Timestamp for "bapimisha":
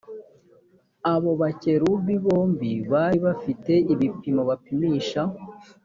4.49-5.21